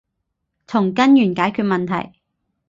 [0.65, 2.19] 從根源解決問題